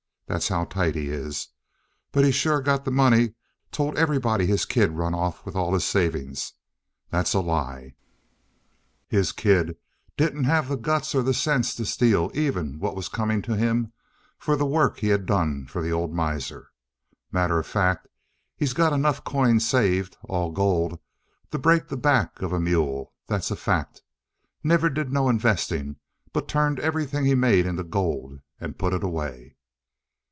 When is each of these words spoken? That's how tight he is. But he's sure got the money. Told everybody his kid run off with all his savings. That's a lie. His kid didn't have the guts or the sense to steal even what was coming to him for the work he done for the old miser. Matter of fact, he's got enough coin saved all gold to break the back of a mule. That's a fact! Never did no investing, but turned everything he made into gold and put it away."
That's 0.27 0.47
how 0.47 0.63
tight 0.63 0.95
he 0.95 1.09
is. 1.09 1.49
But 2.13 2.23
he's 2.23 2.35
sure 2.35 2.61
got 2.61 2.85
the 2.85 2.91
money. 2.91 3.33
Told 3.69 3.97
everybody 3.97 4.45
his 4.47 4.63
kid 4.63 4.91
run 4.91 5.13
off 5.13 5.45
with 5.45 5.57
all 5.57 5.73
his 5.73 5.83
savings. 5.83 6.53
That's 7.09 7.33
a 7.33 7.41
lie. 7.41 7.95
His 9.09 9.33
kid 9.33 9.75
didn't 10.15 10.45
have 10.45 10.69
the 10.69 10.77
guts 10.77 11.13
or 11.13 11.21
the 11.21 11.33
sense 11.33 11.75
to 11.75 11.85
steal 11.85 12.31
even 12.33 12.79
what 12.79 12.95
was 12.95 13.09
coming 13.09 13.41
to 13.41 13.57
him 13.57 13.91
for 14.39 14.55
the 14.55 14.65
work 14.65 14.99
he 14.99 15.09
done 15.17 15.65
for 15.67 15.81
the 15.81 15.91
old 15.91 16.13
miser. 16.13 16.71
Matter 17.33 17.59
of 17.59 17.67
fact, 17.67 18.07
he's 18.55 18.71
got 18.73 18.93
enough 18.93 19.25
coin 19.25 19.59
saved 19.59 20.15
all 20.23 20.53
gold 20.53 20.97
to 21.51 21.59
break 21.59 21.89
the 21.89 21.97
back 21.97 22.41
of 22.41 22.53
a 22.53 22.59
mule. 22.61 23.11
That's 23.27 23.51
a 23.51 23.57
fact! 23.57 24.01
Never 24.63 24.89
did 24.89 25.11
no 25.11 25.27
investing, 25.27 25.97
but 26.31 26.47
turned 26.47 26.79
everything 26.79 27.25
he 27.25 27.35
made 27.35 27.65
into 27.65 27.83
gold 27.83 28.39
and 28.61 28.79
put 28.79 28.93
it 28.93 29.03
away." 29.03 29.57